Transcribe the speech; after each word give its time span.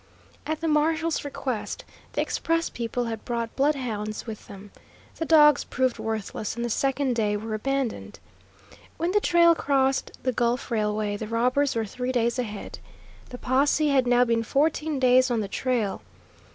At 0.47 0.61
the 0.61 0.67
marshal's 0.67 1.23
request 1.23 1.85
the 2.13 2.21
express 2.21 2.71
people 2.71 3.03
had 3.05 3.23
brought 3.23 3.55
bloodhounds 3.55 4.25
with 4.25 4.47
them. 4.47 4.71
The 5.17 5.25
dogs 5.25 5.63
proved 5.63 5.99
worthless, 5.99 6.55
and 6.55 6.65
the 6.65 6.71
second 6.71 7.15
day 7.15 7.37
were 7.37 7.53
abandoned. 7.53 8.17
When 8.97 9.11
the 9.11 9.21
trail 9.21 9.53
crossed 9.53 10.09
the 10.23 10.31
Gulf 10.33 10.71
Railway 10.71 11.17
the 11.17 11.27
robbers 11.27 11.75
were 11.75 11.85
three 11.85 12.11
days 12.11 12.39
ahead. 12.39 12.79
The 13.29 13.37
posse 13.37 13.89
had 13.89 14.07
now 14.07 14.25
been 14.25 14.41
fourteen 14.41 14.97
days 14.97 15.29
on 15.29 15.41
the 15.41 15.47
trail. 15.47 16.01